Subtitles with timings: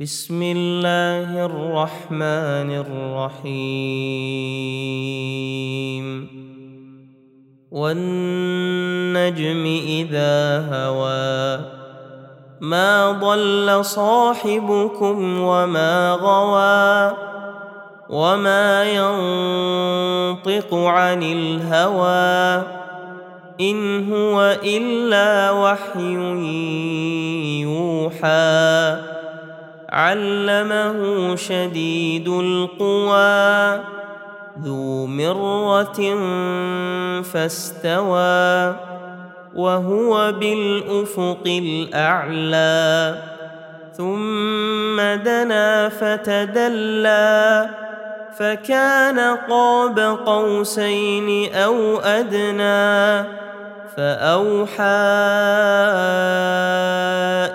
[0.00, 3.58] بسم الله الرحمن الرحيم.
[7.70, 11.60] والنجم إذا هوى
[12.60, 17.16] ما ضل صاحبكم وما غوى
[18.10, 22.62] وما ينطق عن الهوى
[23.60, 26.14] إن هو إلا وحي
[27.62, 29.17] يوحى.
[29.92, 33.84] علمه شديد القوى
[34.62, 35.98] ذو مره
[37.22, 38.76] فاستوى
[39.54, 43.14] وهو بالافق الاعلى
[43.96, 47.68] ثم دنا فتدلى
[48.38, 53.28] فكان قاب قوسين أو ادنى
[53.96, 55.08] فاوحى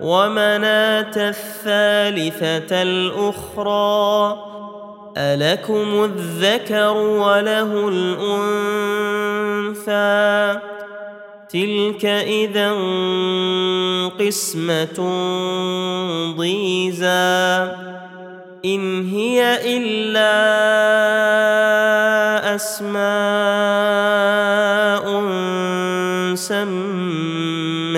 [0.00, 4.38] ومناة الثالثة الأخرى
[5.16, 7.88] ألكم الذكر وله
[9.84, 10.60] الأنثى؟
[11.48, 12.72] تلك إذا
[14.20, 14.98] قسمة
[16.36, 17.72] ضيزى.
[18.64, 20.34] إن هي إلا
[22.54, 24.33] أسماء.
[26.36, 27.94] سميتموها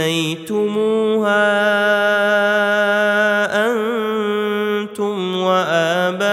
[3.66, 6.26] أنتم وآباؤكم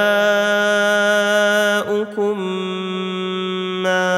[3.83, 4.13] ما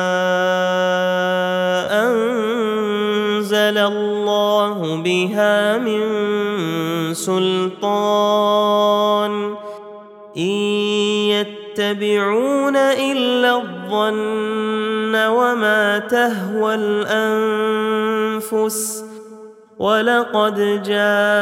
[2.08, 6.04] أنزل الله بها من
[7.14, 8.76] سلطان
[10.38, 10.44] إن
[11.32, 16.76] يتبعون إلا الظن وما تهوى
[18.36, 19.06] الأنفس
[19.80, 21.38] ولقد جاءهم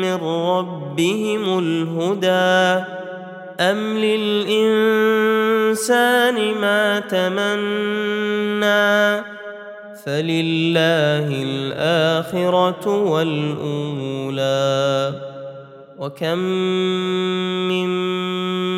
[0.00, 2.84] من ربهم الهدى.
[3.60, 4.94] أم للإنسان
[6.60, 8.88] ما تمنى؟
[10.04, 14.58] فلله الآخرة والأولى.
[15.98, 16.38] وكم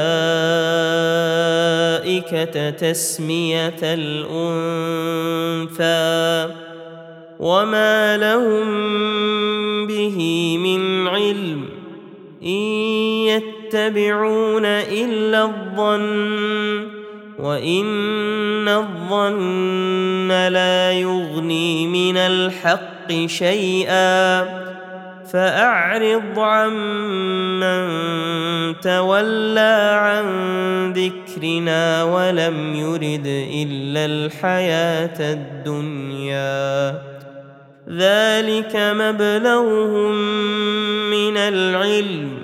[2.70, 4.94] تسمية الأنثى
[7.38, 8.66] وما لهم
[9.86, 10.18] به
[10.58, 11.64] من علم
[12.42, 12.48] إن
[13.28, 17.03] يتبعون إلا الظن
[17.38, 24.44] وان الظن لا يغني من الحق شيئا
[25.32, 27.84] فاعرض عمن
[28.80, 30.26] تولى عن
[30.92, 36.90] ذكرنا ولم يرد الا الحياة الدنيا
[37.88, 40.14] ذلك مبلغهم
[41.10, 42.43] من العلم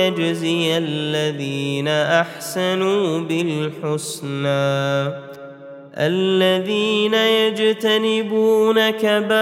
[0.00, 5.12] ويجزي الذين أحسنوا بالحسنى.
[5.98, 9.32] الذين يجتنبون كبائر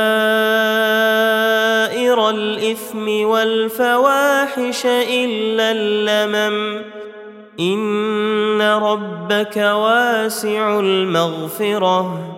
[2.31, 6.83] الإثم والفواحش إلا اللمم.
[7.61, 12.38] إن ربك واسع المغفرة.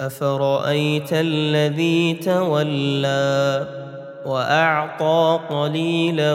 [0.00, 3.66] افرايت الذي تولى
[4.26, 6.34] واعطى قليلا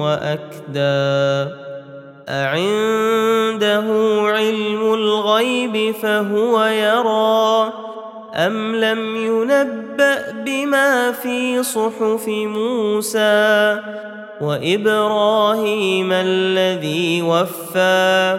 [0.00, 1.50] واكدى؟
[2.28, 3.84] اعنده
[4.24, 7.72] علم الغيب فهو يرى؟
[8.34, 13.80] ام لم ينبا بما في صحف موسى
[14.40, 18.38] وابراهيم الذي وفى؟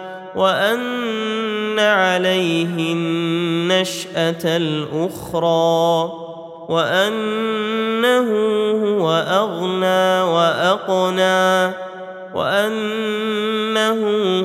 [0.35, 6.11] وأن عليه النشأة الأخرى
[6.69, 8.29] وأنه
[8.83, 11.73] هو أغنى وأقنى
[12.33, 14.01] وأنه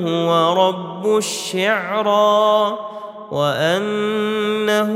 [0.06, 2.78] هو رب الشعرى
[3.30, 4.92] وأنه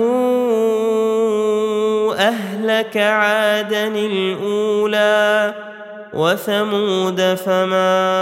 [2.19, 5.55] أهلك عادا الأولى
[6.21, 8.21] وثمود فما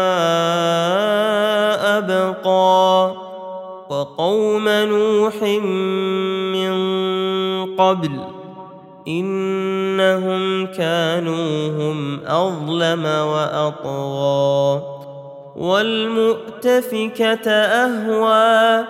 [1.98, 3.14] أبقى
[3.88, 5.42] وقوم نوح
[6.52, 6.72] من
[7.76, 8.10] قبل
[9.08, 14.82] إنهم كانوا هم أظلم وأطغى
[15.56, 18.84] والمؤتفكة أهوى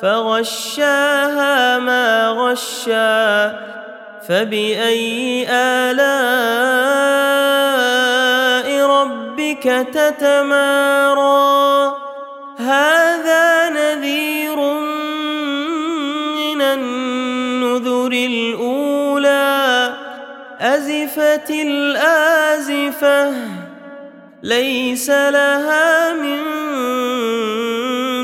[0.00, 3.56] فغشاها ما غشى
[4.26, 6.88] فبأي آلاء
[9.66, 11.96] ربك تتمارى.
[12.58, 14.56] هذا نذير
[16.36, 19.94] من النذر الأولى.
[20.60, 23.32] أزفت الآزفة
[24.42, 26.40] ليس لها من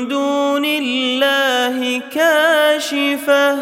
[0.07, 3.57] دون الله كاشفة.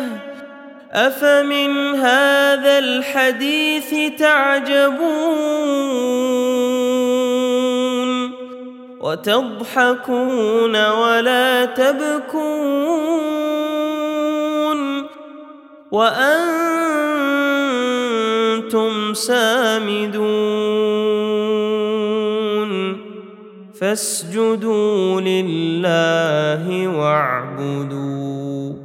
[0.94, 5.64] أفمن هذا الحديث تعجبون؟
[9.04, 13.24] وتضحكون ولا تبكون
[15.92, 16.54] وأنتم
[19.14, 20.34] سامدون
[23.80, 28.83] فاسجدوا لله واعبدوا